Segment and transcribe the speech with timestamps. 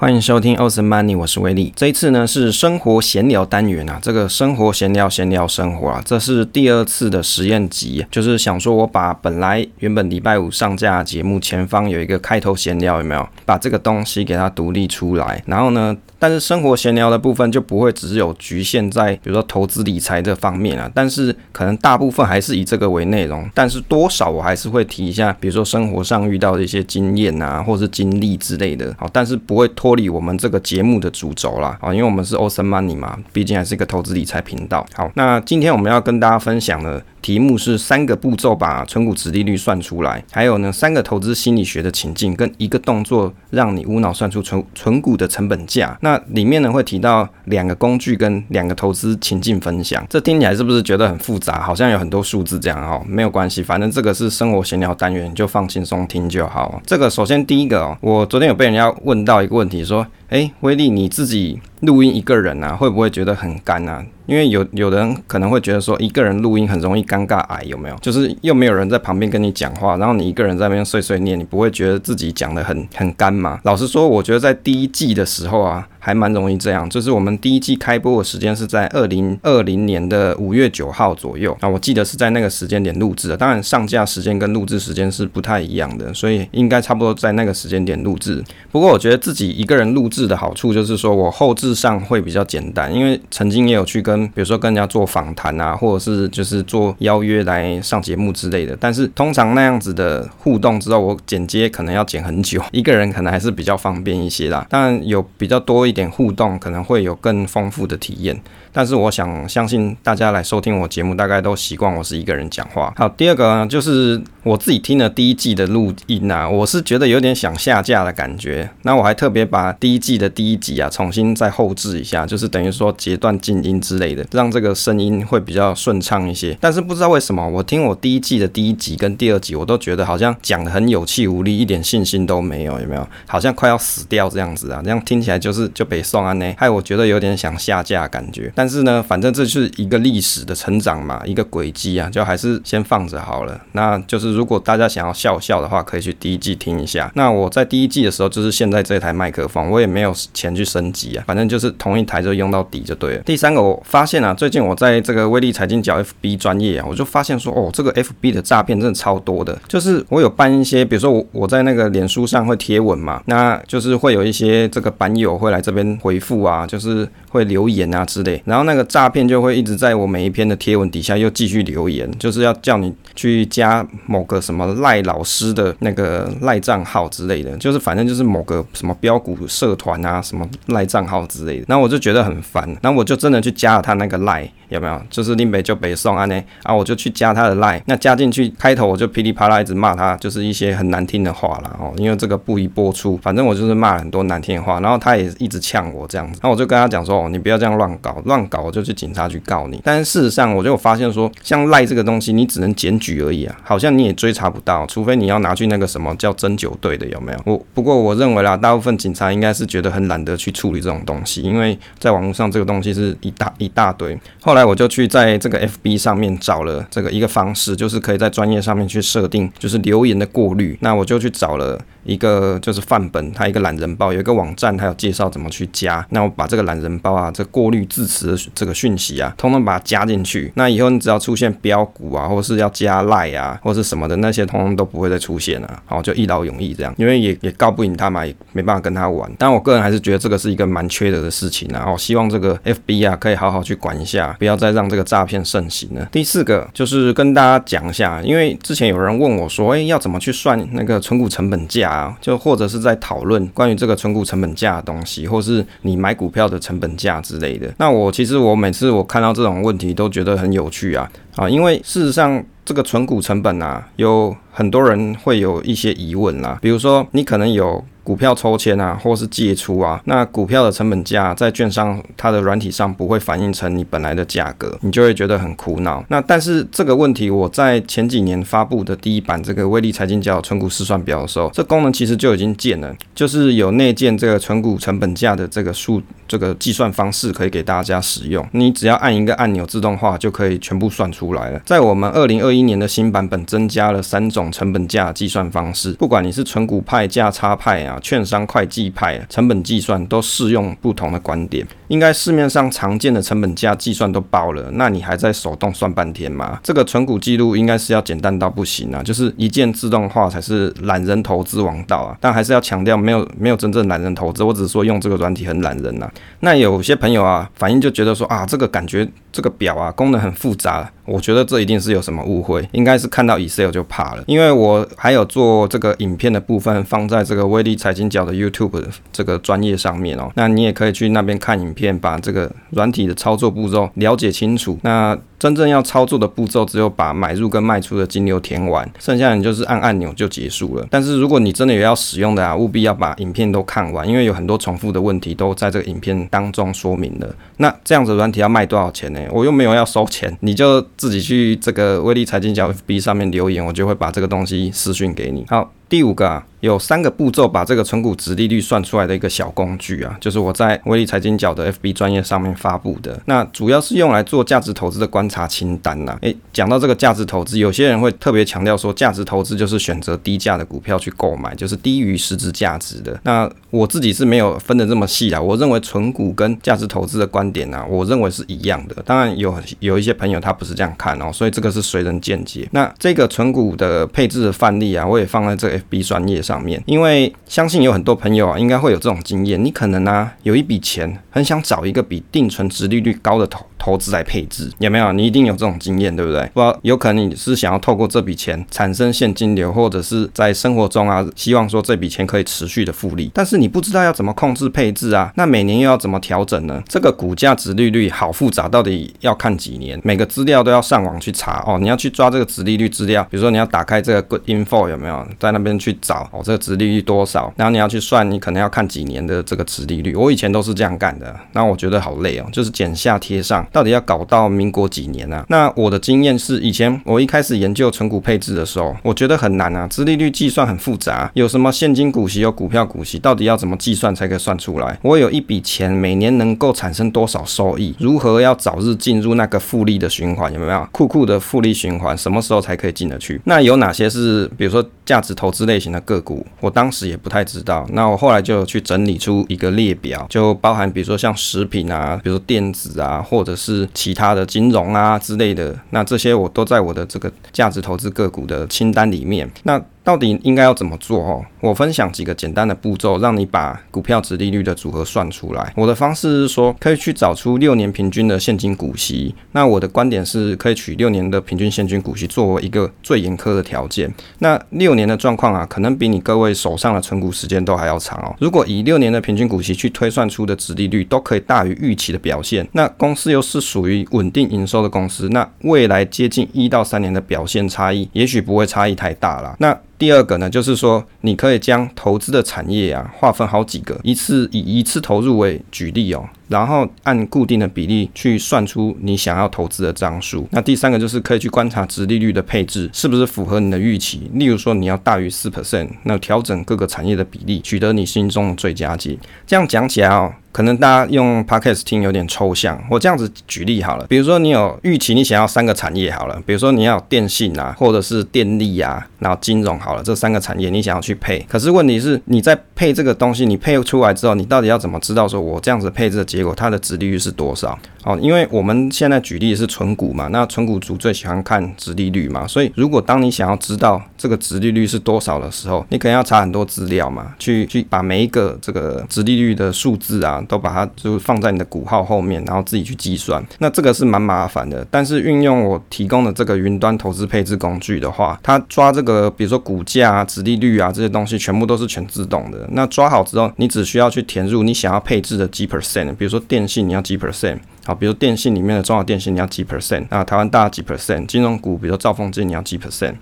[0.00, 1.72] 欢迎收听 Awesome Money，我是威利。
[1.74, 15.42] 这一次呢是生活闲聊单元啊，这个生活闲聊闲聊生活啊，这是第二次的实验集，就是想说我把本来原本礼拜五上架节目前方有一个开头闲聊，有没有把这个东西给它独立出来？
[15.46, 29.87] 然后呢，但是生活闲聊的部分就不会只有局限在比如说投资理财这方面啊，但是可能大部分还是以这个为内容，但是多少我还是会提一下，比如说生活上遇到的一些经验啊，或是经历之类的，好，但是不会拖。
[29.88, 34.84] 脱离我们这个节目的主轴啦，啊，因为我们是欧森 money 嘛，毕竟还是一个投资理财频道。
[34.92, 45.96] 好，那今天我们要跟大家分享的题目是三个步骤把存股殖利率算出来，还有呢三个投资心理学的情境跟一个动作，让你无脑算出存存股的成本价。
[46.00, 50.04] 那里面呢会提到两个工具跟两个投资情境分享。
[50.08, 51.60] 这听起来是不是觉得很复杂？
[51.60, 56.80] 好像有很多数字这样哦，没有关系，反正这个是生活闲聊单元，你就放轻松听就好。
[56.86, 64.04] 这个首先第一个哦，我昨天有被人家问到一个问题，说，哎，威力你自己录音一个人啊，会不会觉得很干啊？
[64.26, 67.96] 因为有有人可能会觉得说，一个人录音很容易尴尬癌，有没有？
[68.02, 73.58] 就是又没有人在旁边跟你讲话，然后你一个人在那边碎碎念，你不会觉得自己讲的很很干吗？
[73.62, 75.88] 老实说，我觉得在第一季的时候啊。
[76.08, 83.36] 还蛮容易这样，就是我们第一季开播的时间是在二零二零年的五月九号左右啊，我记得是在那个时间点录制的。
[83.36, 88.42] 当然上架时间跟录制时间是不太一样的，所以应该差不多在那个时间点录制。
[88.72, 98.74] 不过我觉得自己一个人录制的好处就是说我后制上会比较简单，因为曾经也有去跟比如说跟人家做访谈啊，或者是就是做邀约来上节目之类的。
[98.80, 104.66] 但是通常那样子的互动之后，我剪接可能要剪很久，一个人可能还是比较方便一些啦。
[104.70, 106.08] 当然有比较多一点。
[106.18, 108.40] 互动可能会有更丰富的体验，
[108.72, 112.92] 但是我想相信大家来收听我节目，大概都习惯我是一个人讲话。
[112.96, 118.70] 好，第二个呢，就是我自己听了第一季的录音啊，我是觉得有点想下架的感觉。
[118.82, 126.56] 那我还特别把第一季的第一集啊重新再后置一下，就是等于说截断静音之类的，让这个声音会比较顺畅一些。
[126.60, 133.06] 但是不知道为什么，我听我第一季的第一集跟第二集，我都觉得好像讲的很有气无力，一点信心都没有，有没有？
[133.26, 135.88] 好像快要死掉这样子啊，这样听起来就是就。
[135.88, 143.58] 北宋安呢，害我觉得有点想下架感觉，但是呢，反正这是一个历史的成长嘛，一个轨迹啊，就还是先放着好了。
[143.72, 147.10] 那就是如果大家想要笑笑的话，可以去第一季听一下。
[147.14, 153.22] 那我在第一季的时候，就是现在这台麦克风，我也没有钱去升级啊，反正就是同一台就用到底就对了。
[153.22, 165.88] 第三个，我发现啊，最近我在这个威利财经角 FB 专业啊，我就发现说，哦，这个 FB 的诈骗真的超多的，就是我有办一些，比如说我我在那个脸书上会贴文嘛，那就是会有一些这个版友会来这边。
[166.00, 185.00] 回复啊，就是会留言啊之类，然后那个诈骗就会一直在我每一篇的贴文底下又继续留言，就是要叫你去加某个什么赖老师的那个赖账号之类的，就是反正就是某个什么标股社团啊，什么赖账号之类的，那我就觉得很烦，那我就真的去加了他那个赖，有没有？
[185.10, 191.76] 就是令北就北宋啊呢，啊我就去加他的赖，那加进去开头我就噼里啪啦一直骂他，就是一些很难听的话啦。
[191.78, 195.58] 哦，因为这个不宜播出，反正我就是骂了很多难听的话，然后他也一直。
[195.60, 199.80] 呛我这样子，那我就跟他讲说，哦，你不要这样乱搞，乱搞我就去警察局告你。
[199.84, 207.38] 但是事实上，我就发现说，像赖这个东西，你只能检举而已啊，好像你也追查不到，除非你要拿去那个什么叫针灸队的，有没有？
[207.44, 214.16] 我不过我认为啦，大部分警察应该是觉得很懒得去处理这种东西，因为在网络上这个东西是一大一大堆。
[214.40, 220.76] 后来我就去在这个 FB 上面找了这个一个方式，就是可以在专业上面去设定，就是留言的过滤。
[220.80, 230.52] 那我就去找了一个就是范本，它一个懒人包，有一个网站，它有介绍怎么去加，那我把这个懒人包啊，这过滤字词的这个讯息啊，通通把它加进去。
[230.54, 235.82] 那以后你只要出现标股啊，或是要加赖啊，或是什么的那些，通通都不会再出现了。
[235.86, 239.30] 好，就一劳永逸这样，因为也也告不赢他嘛，也没办法跟他玩。
[239.38, 241.90] 但我个人还是觉得这个是一个蛮缺德的事情啊。
[241.90, 246.04] 我希望这个 FB 啊，可以好好去管一下，要再让这个诈骗盛行了。
[246.10, 252.16] 第四个就是跟大家讲一下，因为之前有人问我说，哎，要怎么去算那个存股成本价啊？
[252.20, 257.72] 就或者是在讨论关于这个存股成本价的东西，或是你买股票的成本价之类的。
[257.78, 267.82] 那我其实我每次我看到这种问题都觉得很有趣啊啊，因为事实上这个存股成本啊，有很多人会有一些疑问啦，比如说你可能有。
[268.04, 276.02] 股票抽签啊，或是借出啊，那股票的成本价在券商它的软体上不会反映成你本来的价格，你就会觉得很苦恼。
[276.08, 288.42] 那但是这个问题我在前几年发布的第一版这个威利财经角存股试算表的时候，这功能其实就已经建了，就是有内建这个存股成本价的这个数这个计算方式可以给大家使用。
[288.52, 291.60] 你只要按一个按钮自动化就可以全部算出来了。
[291.66, 301.66] 在我们二零二一一年的新版本增加了三种成本价计算方式，不管你是存股派、价差派啊、券商会计派啊，成本计算都适用不同的观点。
[301.86, 306.58] 应该市面上常见的成本价计算都包了，那你还在手动算半天吗？
[306.62, 312.16] 这个存股记录应该是要简单到不行啊，就是一键自动化才是懒人投资王道啊。
[312.20, 316.12] 但还是要强调，没有没有真正懒人投资，我只是说用这个软体很懒人呐、啊。
[316.40, 334.78] 那有些朋友啊，反应就觉得说啊，这个感觉这个表啊功能很复杂，我觉得这一定是有什么误会，应该是看到 Excel 就怕了，因为我还有做这个影片的部分放在这个威力财经角的 YouTube 这个专业上面哦，那你也可以去那边看影片，把这个软体的操作步骤了解清楚。
[334.82, 340.86] 那真正要操作的步骤，只有把买入跟卖出的金流填完，剩下你就是按按钮就结束了。
[340.90, 347.34] 但是如果你真的有要使用的啊，务必要把影片都看完，因为有很多重复的问题都在这个影片当中说明了。
[347.58, 349.20] 那这样子软体要卖多少钱呢？
[349.30, 355.44] 我又没有要收钱，你就自己去这个威利财经角 FB 上面留言，我就会把这个东西私讯给你。
[355.48, 355.72] 好。
[355.88, 363.18] 第五个啊，有三个步骤把这个存股殖利率算出来的一个小工具啊，就是我在威利财经角的 FB 专业上面发布的。
[363.24, 366.18] 那主要是用来做价值投资的观察清单呐、啊。
[366.20, 373.18] 诶，讲到这个价值投资，有些人会特别强调说，价值投资就是选择低价的股票去购买，就是低于实质价值的。
[373.22, 375.40] 那我自己是没有分得这么细啊。
[375.40, 378.96] 我认为存股跟价值投资的观点呢、啊，我认为是一样的。
[379.06, 382.68] 当然有有一些朋友他不是这样看哦，所以这个是随人见解。
[382.72, 385.77] 那这个存股的配置的范例啊，我也放在这个。
[385.78, 389.62] FB 专业上面，因为相信有很多朋友啊，应该会有这种经验。
[389.64, 395.12] 你可能呢、啊、有一笔钱，很想找一个比定存殖利率高的投投资来配置，有没有？
[395.12, 396.44] 你一定有这种经验，对不对？
[396.52, 403.30] 不，有可能你是想要透过这笔钱产生现金流，或者是在生活中啊，希望说这笔钱可以持续的复利。
[403.32, 406.82] 但是你不知道要怎么控制配置啊，那每年又要怎么调整呢？
[406.88, 409.98] 这个股价值利率好复杂，到底要看几年？
[410.02, 411.78] 每个资料都要上网去查哦。
[411.78, 417.52] 你要去抓这个值利率资料，比如说你要打开这个 Good Info 有没有，在那边去找哦，这个值利率多少？
[417.56, 420.14] 然后你要去算，你可能要看几年的这个值利率。
[420.14, 423.66] 我以前都是这样干的，那我觉得好累哦，就是剪下贴上。
[423.72, 425.44] 到底要搞到民国几年啊？
[425.48, 434.98] 那我的经验是，以前我一开始研究存股配置的时候，我觉得很难啊，资利率计算很复杂，有什么现金股息，有股票股息，到底要怎么计算才可以算出来？
[435.02, 437.94] 我有一笔钱，每年能够产生多少收益？
[437.98, 440.52] 如何要早日进入那个复利的循环？
[440.52, 442.16] 有没有酷酷的复利循环？
[442.16, 443.40] 什么时候才可以进得去？
[443.44, 446.46] 那有哪些是，比如说价值投资类型的个股？
[446.60, 447.86] 我当时也不太知道。
[447.92, 459.50] 那我后来就去整理出一个列表，就包含比如说像食品啊，比如说电子啊，或者是其他的金融啊之类的，那这些我都在我的这个价值投资个股的清单里面。
[459.64, 459.78] 那
[460.08, 461.44] 到底应该要怎么做哦？
[461.60, 465.70] 我分享几个简单的步骤，让你把股票值利率的组合算出来。
[465.76, 469.34] 我的方式是说，可以去找出六年平均的现金股息。
[469.52, 474.10] 那我的观点是可以取六年的平均现金股息作为一个最严苛的条件。
[474.38, 478.34] 那六年的状况啊，可能比你各位手上的存股时间都还要长哦。
[478.40, 489.54] 如果以六年的平均股息去推算出的值利率都可以大于预期的表现，那公司又是属于稳定营收的公司，那未来接近一到三年的表现差异，也许不会差异太大啦。
[489.58, 496.24] 那第二个呢，就是说你可以将投资的产业啊划分好几个，一次以一次投入为举例哦。
[496.46, 500.48] 然后按固定的比例去算出你想要投资的张数。
[500.52, 504.30] 那第三个就是可以去观察殖利率的配置是不是符合你的预期。
[504.32, 509.18] 例如说你要大于四 percent，那调整各个产业的比例，取得你心中的最佳值。
[509.46, 512.76] 这样讲起来哦，可能大家用 podcast 听有点抽象。
[512.90, 521.38] 我这样子举例好了，比如说你有预期，你想要三个产业好了，比如说你要电信啊，或者是电力啊，然后金融好了，这三个产业你想要去配。
[521.48, 527.78] 可是问题是你在配这个东西，你配出来之后，你到底要怎么知道说我这样子配置的结果它的值利率是多少？
[528.08, 543.46] 哦，因为我们现在举例是存股嘛，那存股族最喜欢看殖利率嘛，所以如果当你想要知道这个殖利率是多少的时候，你可能要查很多资料嘛，去去把每一个这个殖利率的数字啊，都把它就放在你的股号后面，然后自己去计算。
[543.58, 552.66] 那这个是蛮麻烦的，但是运用我提供的这个云端投资配置工具的话，它抓这个比如说股价啊、殖利率啊这些东西，全部都是全自动的。
[552.72, 557.58] 那抓好之后，你只需要去填入你想要配置的几 percent，比如说电信你要几 percent。
[557.88, 563.14] 好，比如电信里面的中华电信你要几 percent，啊台湾大几 percent，金融股比如说兆丰金你要几 percent，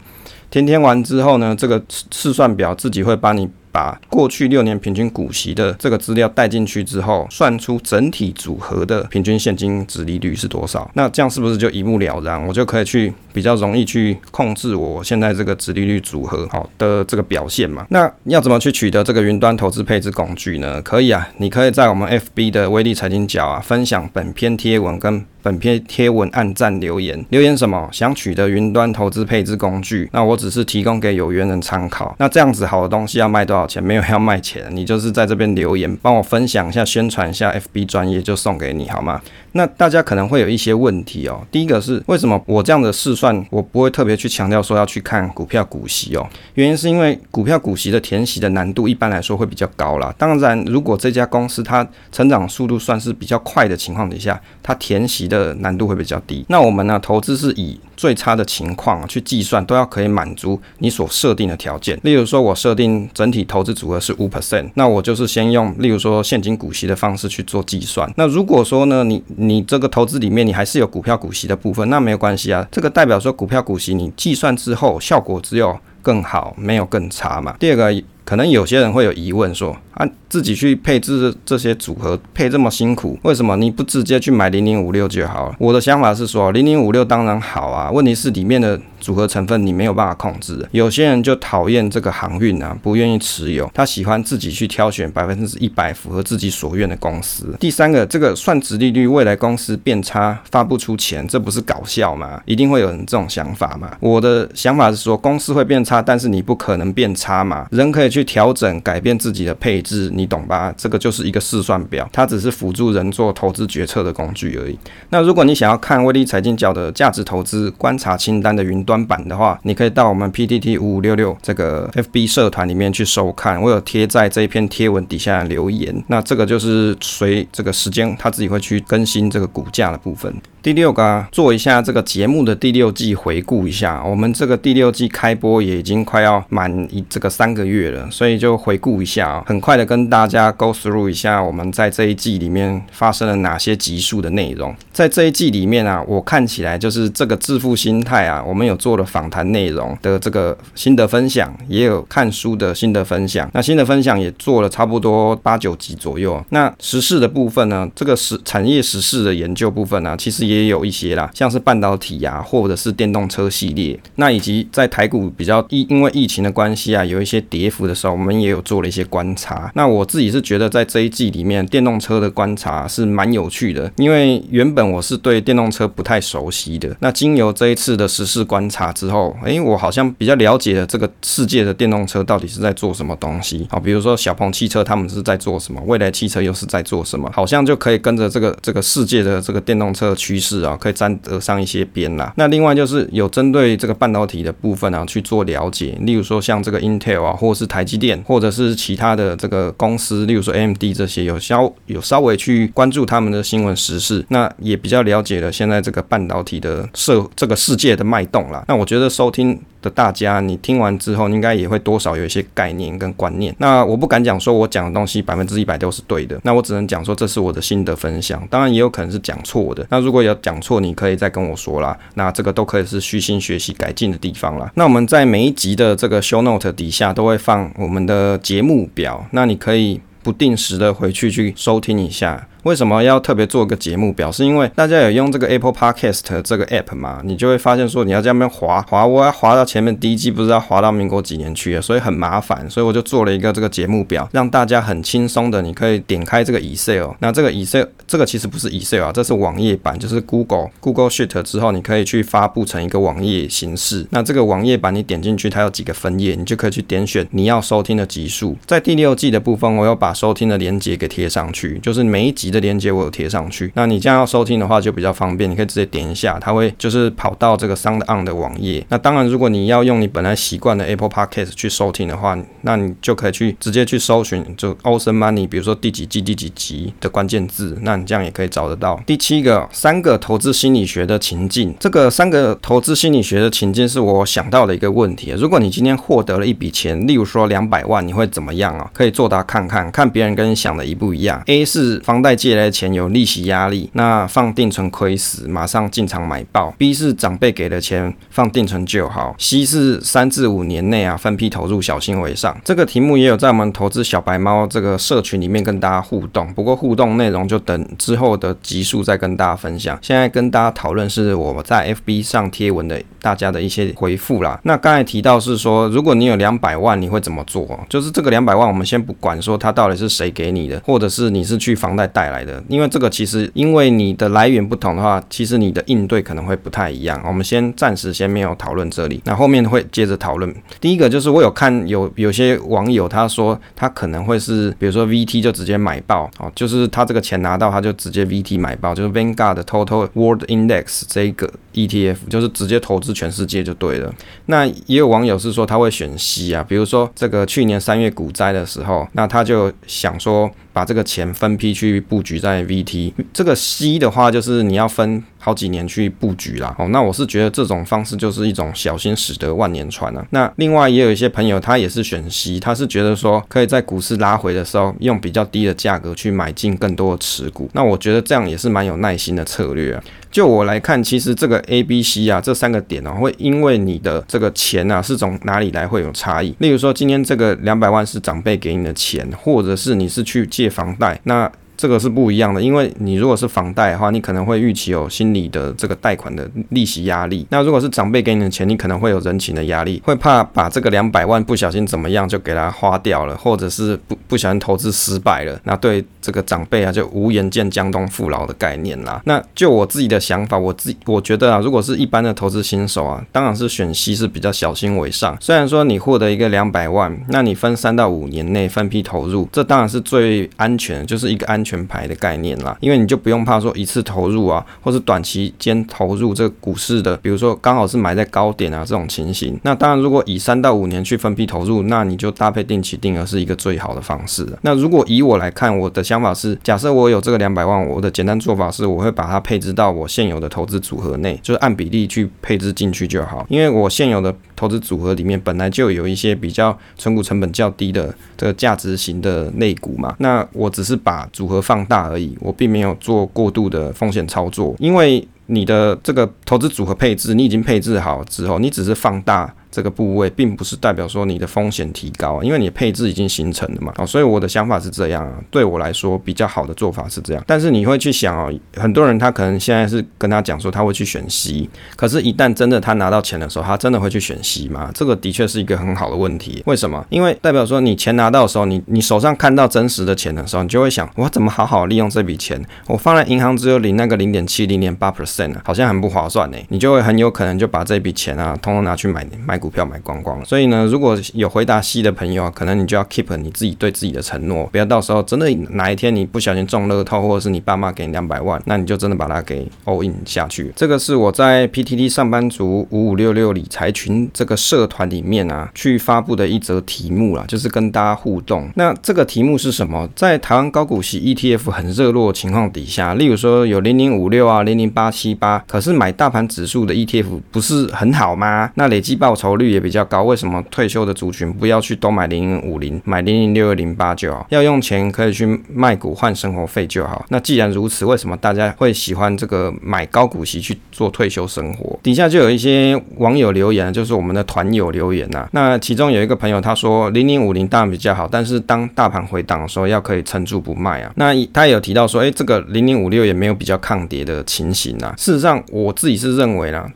[0.50, 1.80] 填填完之后呢，这个
[2.10, 3.48] 试算表自己会帮你。
[3.76, 10.90] 把过去六年平均股息的这个资料带进去之后，算出整体组合的平均现金殖利率是多少？
[10.94, 12.42] 那这样是不是就一目了然？
[12.46, 17.84] 我就可以去比较容易去控制我现在这个殖利率组合好的这个表现嘛？
[17.90, 20.80] 那要怎么去取得这个云端投资配置工具呢？
[20.80, 25.22] 可以啊，你可以在我们 FB 的威利财经角啊分享本篇贴文跟。
[25.46, 27.88] 本篇贴文按赞留言，留言什么？
[27.92, 32.12] 想取得云端投资配置工具，那我只是提供给有缘人参考。
[32.18, 33.80] 那这样子好的东西要卖多少钱？
[33.80, 39.22] 没有要卖钱，你就是在这边留言，帮我分享一下，宣传一下 FB 专业就送给你好吗？
[39.52, 41.40] 那大家可能会有一些问题哦。
[41.52, 46.26] 第一个是为什么我这样的试算，我不会特别去强调说要去看股票股息哦？
[46.54, 50.12] 原因是因为股票股息的填息的难度一般来说会比较高啦。
[50.18, 56.44] 当然，如果这家公司它成长速度算是比较快的情况底下，它填息的的难度会比较低。
[56.48, 61.98] 那我们呢，投资是以最差的情况去计算，都要可以满足你所设定的条件。
[62.02, 68.10] 例如说，我设定整体投资组合是五 percent，那我就是先用例如说现金股息的方式去做计算。
[68.16, 72.66] 那如果说呢，你你这个投资里面你还是有股票股息的部分，那没有关系啊。
[72.70, 77.56] 这个代表说股票股息你计算之后效果只有更好，没有更差嘛。
[77.58, 80.06] 第二个，可能有些人会有疑问说啊。
[80.28, 85.56] 自己去配置这些组合，配这么辛苦，为什么你不直接去买零零五六就好了？
[85.58, 90.66] 我的想法是说，零零五六当然好啊，问题是里面的组合成分你没有办法控制。
[90.72, 97.56] 有些人就讨厌这个航运啊，不愿意持有，他喜欢自己去挑选百分之一百符合自己所愿的公司。
[97.60, 102.42] 第三个，这个算值利率，未来公司变差发不出钱，这不是搞笑吗？
[102.46, 103.96] 一定会有人这种想法嘛？
[104.00, 107.68] 我的想法是说，公司会变差，但是你不可能变差嘛？
[107.70, 110.10] 人可以去调整、改变自己的配置。
[110.12, 110.74] 你懂吧？
[110.76, 114.76] 这个就是一个试算表，它只是辅助人做投资决策的工具而已。
[115.10, 123.60] 那如果你想要看威力财经角的价值投资观察清单的云端版的话，你可以到我们 PTT 五五六六这个 FB 社团里面去收看。
[123.60, 126.04] 我有贴在这一篇贴文底下留言。
[126.08, 130.32] 那这个就是随这个时间，它自己会去更新这个股价的部分。
[130.66, 134.02] 第六个啊，做一下这个节目的第六季回顾一下。
[134.04, 144.74] 我们这个第六季开播也已经快要满一这个三个月了，所以就回顾一下啊，很快的跟大家 go through 一下我们在这一季里面发生了哪些集数的内容。
[144.92, 153.48] 在这一季里面啊，我看起来就是这个致富心态啊，我们有做了访谈内容的这个心得分享，也有看书的心得分享。
[153.54, 156.44] 那心得分享也做了差不多八九集左右。
[156.50, 160.55] 那时事的部分呢，这个时产业时事的研究部分呢，其实也。
[160.56, 169.70] 也有一些啦，像是半导体呀、啊，或者是电动车系列，那以及在台股比较疫因为疫情的关系啊，有一些跌幅的时候，我们也有做了一些观察。
[169.74, 176.96] 那我自己是觉得在这一季里面，电动车的观察是蛮有趣的，因为原本我是对电动车不太熟悉的。
[177.00, 183.66] 那经由这一次的时事观察之后，诶，我好像比较了解了这个世界的电动车到底是在做什么东西。
[183.70, 190.46] 好，比如说小鹏汽车他们是在做什么，未来汽车又是在做什么，好像就可以跟着这个这个世界的这个电动车去于。
[190.46, 192.32] 是啊，可以沾得上一些边啦。
[192.36, 208.64] 那另外就是有针对这个半导体的部分啊去做了解，例如说像这个 Intel 啊，或是台积电，或者是其他的这个公司，例如说 AMD 这些，有稍有稍微去关注他们的新闻时事，那也比较了解了现在这个半导体的社这个世界的脉动啦。
[208.68, 213.54] 那我觉得收听大家，你听完之后应该也会多少有一些概念跟观念。
[213.58, 219.86] 那我不敢讲说我讲的东西百分之一百都是对的，那我只能讲说这是我的心得分享，当然也有可能是讲错的。
[219.90, 221.96] 那如果有讲错，你可以再跟我说啦。
[222.14, 224.70] 那这个都可以是虚心学习改进的地方啦。
[224.74, 232.46] 那我们在每一集的这个 show note 底下都会放我们的节目表，那你可以不定时的回去去收听一下。
[232.66, 234.30] 为什么要特别做个节目表？
[234.32, 254.04] 是因为大家有用这个 Apple Podcast 这个 app 嘛，你就会发现说你要在那边滑滑，我要滑到前面第一季，不知道滑到民国几年去了，所以很麻烦，所以我就做了一个这个节目表，让大家很轻松的，你可以点开这个 Excel，那这个 Excel 这个其实不是 Excel 啊，这是网页版，就是 Google Google Sheet 之后，你可以去发布成一个网页形式。
[254.10, 258.56] 那这个网页版你点进去，它有几个分页，你就可以去点选你要收听的集数。
[258.66, 262.66] 在第六季的部分，我有把收听的连接给贴上去，就是每一集的的。
[262.66, 268.84] 链接我有贴上去，那你这样要收听的话就比较方便，你可以直接点一下，它会就是跑到这个 Sound On 的网页。
[268.88, 279.00] 那当然，如果你要用你本来习惯的 Apple Podcast 去收听的话，那你就可以去直接去搜寻就 Awesome Money，比如说第几季第几集的关键字，那你这样也可以找得到。
[279.06, 285.32] 第七个，三个投资心理学的情境，这个三个投资心理学的情境是我想到的一个问题。
[285.38, 288.90] 如果你今天获得了一笔钱，例如说两百万，你会怎么样啊？
[288.92, 291.40] 可以作答看看，看别人跟你想的一不一样。
[291.46, 292.34] A 是房贷。
[292.46, 296.72] 借来的钱有利息压力，那放定存亏死，马上进场买爆。
[296.78, 299.34] B 是长辈给的钱，放定存就好。
[299.36, 302.56] C 是三至五年内啊分批投入，小心为上。
[302.64, 309.98] 这个题目也有在我们投资小白猫这个社群里面跟大家互动，不过互动内容就等之后的集数再跟大家分享。
[310.00, 314.60] 现在跟大家讨论是我在 FB 上贴文的大家的一些回复啦。
[314.62, 317.66] 那刚才提到是说，如果你有两百万，你会怎么做？
[317.88, 322.25] 就是这个两百万，我们先不管说它到底是谁给你的，或者是你是去房贷贷。
[322.26, 322.62] 带来的。
[322.68, 327.22] 因为这个其实因为你的来源不同的话，其实你的应对可能会不太一样。
[327.24, 330.52] 我们先暂时先没有讨论这里，那后面会接着讨论。
[330.80, 344.12] 第一个就是我有看有有些网友他说他可能会是比如说 VT 就直接买爆哦，就是他这个钱拿到他就直接 VT 买爆，就是 Vanguard 的 Total World Index 这一个 ETF 就是直接投资全世界就对了。
[344.46, 350.50] 那也有网友是说他会选息啊，比如说这个去年三月股灾的时候，那他就想说。
[350.76, 356.74] 把这个钱分批去布布局在 VT，这个 C 的话就是你要分好几年去布局啦。
[356.78, 360.26] 哦，那我是觉得这种方式就是一种小心驶得万年船啊。
[360.30, 367.68] 那另外也有一些朋友他也是选 C，他是觉得说可以在股市拉回的时候用比较低的价格去买进更多的持股。
[367.74, 370.02] 那我觉得这样也是蛮有耐心的策略啊。
[370.30, 376.54] 就我来看，其实这个 A、B、C 啊这三个点哦，会因为你的这个钱啊是从哪里来会有差异。
[376.60, 381.52] 例如说今天这个两百万是长辈给你的钱，或者是你是去借房贷，那。
[381.76, 387.46] 这个是不一样的，因为你如果是房贷的话，你可能会预期有心理的这个贷款的利息压力。
[387.50, 395.60] 那如果是长辈给你的钱，你可能会有人情的压力，会怕把这个两百万不小心怎么样就给他花掉了，或者是不不小心投资失败了。
[395.64, 399.20] 那对这个长辈啊，就无颜见江东父老的概念啦。
[399.26, 405.36] 那就我自己的想法，我自我觉得啊，如果是一般的投资新手啊，当然是选息是比较小心为上。
[405.40, 411.62] 虽然说你获得一个两百万，那你分三到五年内分批投入，这当然是最安全，就是一个安。
[411.66, 419.58] 全牌的概念啦，因为你就不用怕说一次投入啊，或是短期间投入这个股市的，比如说刚好是买在高点啊这种情形。
[419.64, 424.46] 那当然，如果以三到五年去分批投入，那你就搭配定期定额是一个最好的方式。
[424.62, 433.44] 那如果以我来看，我的想法是，假设我有这个两百万，我的简单做法是，我会把它配置到我现有的投资组合内，就是按比例去配置进去就好。
[433.48, 441.62] 因为我现有的投资组合里面本来就有一些比较存股成本较低的这个价值型的类股嘛，那我只是把组合。
[441.66, 449.52] 放大而已，我并没有做过度的风险操作，因为你的这个投资组合配置，你已经配置好之后，你只是放大。
[449.76, 453.92] 这个部位并不是代表说你的风险提高，因为你的配置已经形成了嘛。
[453.98, 455.34] 哦，所以我的想法是这样啊。
[455.50, 457.44] 对我来说比较好的做法是这样。
[457.46, 464.90] 但是你会去想哦，很多人他可能现在是跟他讲说他会去选 C，可是，一旦真的他拿到钱的时候，他真的会去选 C 吗？
[464.94, 466.62] 这个的确是一个很好的问题。
[466.64, 467.04] 为什么？
[467.10, 472.58] 因为代表说你钱拿到的时候，你你手上看到真实的钱的时候，你就会想，我怎么好好利用这笔钱？
[472.86, 476.56] 我放在银行只有领那个零点七、零点八 percent，好像很不划算呢。
[476.70, 479.56] 你就会很有可能就把这笔钱啊，通通拿去买买。
[479.66, 490.72] 股票买光光，所以呢，如果有回答 C 的朋友啊，可能你就要 keep 你自己对自己的承诺，不要到时候真的哪一天你不小心中乐透，或者是你爸妈给你两百万，那你就真的把它给 all in 下去。
[490.76, 498.70] 这个是我在 PTT 上班族五五六六理财群这个社团里面啊，去发布的一则题目啦，就是跟大家互动。
[498.76, 500.08] 那这个题目是什么？
[500.14, 508.70] 在台湾高股息 ETF 很热络的情况底下，例如说有零零五六啊、零零八七八，可是买大盘指数的 ETF 不是很好吗？
[508.74, 514.44] 那累计报酬率也比较高，为什么退休的族群不要去都买零零五零，买零零六二零八就好？
[514.50, 517.24] 要用钱可以去卖股换生活费就好。
[517.28, 521.98] 那既然如此，为什么大家会喜欢这个买高股息去做退休生活？
[522.02, 525.48] 底下就有一些网友留言，就是我们的团友留言呐、啊。
[525.52, 531.12] 那其中有一个朋友他说，零零五零当然比较好，但是当大盘回档的时候，要可以撑住不卖啊。
[531.16, 535.14] 那他也有提到说，诶，这个零零五六也没有比较抗跌的情形啊。
[535.18, 536.90] 事实上，我自己是认为啦。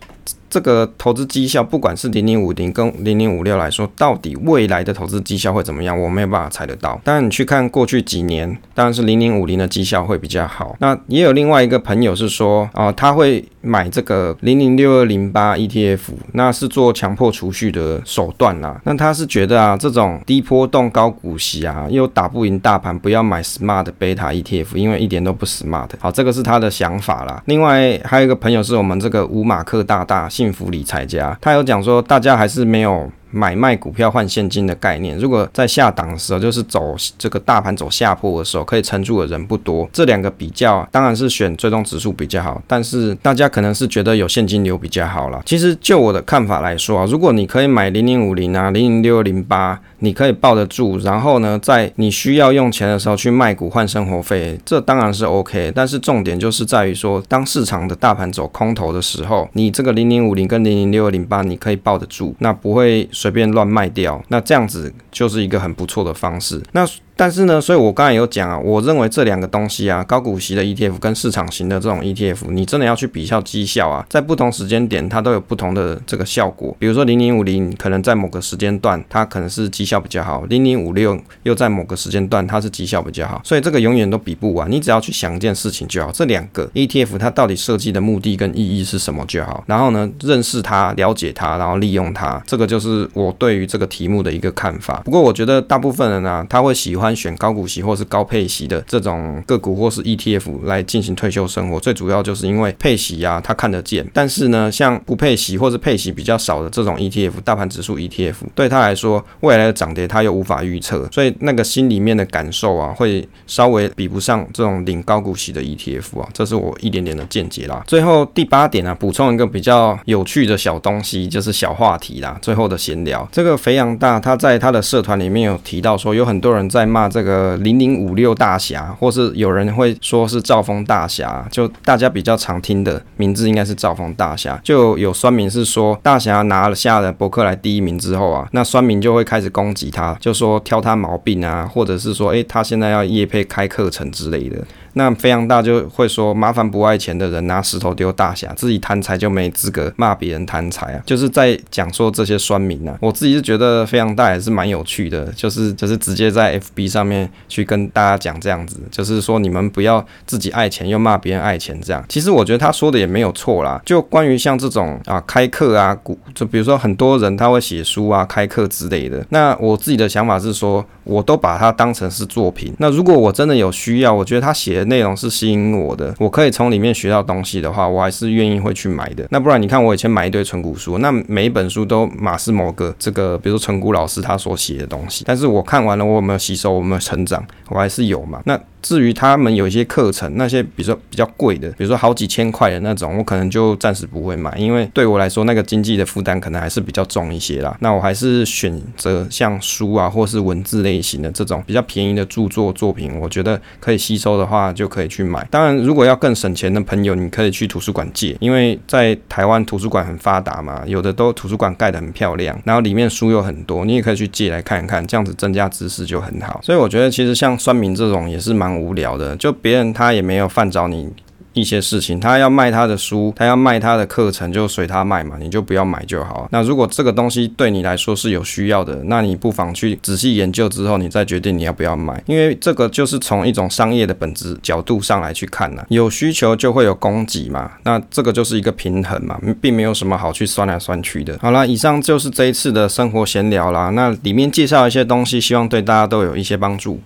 [0.50, 7.00] 这个投资绩效，不管是零零五零跟零零五六来说，到底未来的投资绩效会怎么样，我没有办法猜得到。
[7.04, 10.76] 但，你去看过去几年，当然是零零五零的绩效会比较好。
[10.80, 16.00] 那也有另外一个朋友是说，啊、他会买这个零零六二零八 ETF，
[16.32, 18.80] 那是做强迫储蓄的手段啦。
[18.84, 25.90] 那他是觉得啊，这种低波动高股息啊，又打不赢大盘，不要买 Smart Beta ETF，因为一点都不 Smart。
[25.98, 27.42] 好，这个是他的想法啦。
[27.46, 30.28] 另外还有一个朋友是我们这个五马克大大。
[30.30, 33.10] 幸福理财家，他有讲说，大家还是没有。
[33.30, 39.88] 买卖股票换现金的概念，如果在下档的时候，就是走这个大盘走下坡的时候，可以撑住的人不多。
[39.92, 42.60] 这两个比较，当然是选追踪指数比较好。
[42.66, 45.42] 但是大家可能是觉得有现金流比较好了。
[45.46, 55.72] 其实就我的看法来说啊，如果你可以买零零五零啊、零零六零八，你可以抱得住，然后呢，在你需要用钱的时候去卖股换生活费，这当然是 OK。
[55.74, 63.08] 但是重点就是在于说，当市场的大盘走空头的时候，你这个零零五零跟零零六二零八，你可以抱得住，那不会。
[63.12, 66.62] 随便乱卖掉，那这样子就是一个很不错的方式。
[66.72, 66.86] 那
[67.20, 76.74] 但是呢，所以我刚才有讲啊，我认为这两个东西啊，高股息的 ETF 跟市场型的这种 ETF，你真的要去比较绩效啊，在不同时间点它都有不同的这个效果。
[76.78, 84.72] 比如说零零五零可能在某个时间段它可能是绩效比较好，零零五六又在某个时间段它是绩效比较好，所以这个永远都比不完。
[84.72, 95.02] 你只要去想一件事情就好，这两个 ETF 它到底设计的目的跟意义是什么就好，然后呢，认识它、了解它，然后利用它，这个就是我对于这个题目的一个看法。
[95.04, 104.06] 不过我觉得大部分人、啊，他会喜欢选高股息或是高配息的这种个股或是 ETF 来进行退休生活，最主要就是因为配息啊，他看得见。
[104.12, 117.82] 但是呢，像不配息或是配息比较少的这种 ETF，大盘指数 ETF，对他来说，未来的涨跌他又无法预测，所以那个心里面的感受啊，会稍微比不上这种领高股息的 ETF 啊，这是我一点点的见解啦。
[117.86, 122.38] 最后第八点啊，补充一个比较有趣的小东西，就是小话题啦。
[122.40, 134.60] 最后的闲聊，这个肥羊大他在他的社团里面有提到说，有很多人在骂这个零零五六大侠，或是有人会说是赵峰大侠，就大家比较常听的名字应该是赵峰大侠。
[134.64, 144.58] 就有酸民是说，大侠拿了下了博客来第一名之后啊，那酸民就会开始攻击他，就说挑他毛病啊，或者是说，诶，他现在要夜配开课程之类的。
[144.94, 152.98] 那肥羊大就会说，麻烦不爱钱的人拿石头丢大侠，自己贪财就没资格骂别人贪财啊，就是在讲说这些酸民啊。
[153.00, 162.04] 我自己是觉得肥羊大也是蛮有趣的，就是就是直接在 FB 上面去跟大家讲这样子，就是说你们不要自己爱钱又骂别人爱钱这样。
[162.08, 165.96] 其实我觉得他说的也没有错啦，就关于像这种啊开课啊，
[166.34, 169.24] 就比如说很多人他会写书啊开课之类的。
[169.28, 172.74] 那我自己的想法是说，我都把它当成是作品。
[172.78, 174.79] 那如果我真的有需要，我觉得他写。
[174.84, 179.26] 内容是吸引我的，我可以从里面学到东西的话，我还是愿意会去买的。
[179.30, 188.40] 那不然你看，我以前买一堆存古书，那每一本书都马是某个这个，比如说存股老师他所写的东西，但是我看完了，我有没有吸收，我有没有成长，我还是有嘛。
[188.44, 197.76] 那至于他们有一些课程，那些比如说比较贵的，比如说好几千块的那种，我可能就暂时不会买，因为对我来说那个经济的负担可能还是比较重一些啦。
[197.80, 205.46] 那我还是选择像书啊，或是文字类型的这种比较便宜的著作作品，我觉得可以吸收的话就可以去买。
[205.50, 216.60] 当然，如果要更省钱的朋友，你可以去图书馆借，因为在台湾图书馆很发达嘛，有的都图书馆盖得很漂亮，然后里面书又很多，你也可以去借来看一看，这样子增加知识就很好。
[216.62, 218.69] 所以我觉得其实像酸民这种也是蛮。
[218.78, 221.08] 无聊的，就别人他也没有犯着你。
[221.52, 226.48] 一些事情，他要卖他的书，他要卖他的课程，就随他卖嘛，你就不要买就好。
[226.52, 232.22] 那如果这个东西对你来说是有需要的，那你不妨去仔细研究之后，你再决定你要不要买。
[232.26, 241.36] 因为这个就是从一种商业的本质角度上来去看呢，有需求就会有供给嘛，那这个就是一个平衡嘛，并没有什么好去算来算去的。
[241.42, 246.96] 好啦，以上就是这一次的生活闲聊啦，那里面介绍一些东西，希望对大家都有一些帮助。